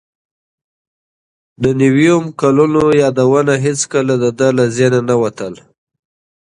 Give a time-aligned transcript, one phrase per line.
[1.63, 5.53] د نویمو کلونو یادونه هیڅکله د ده له ذهنه نه وتل.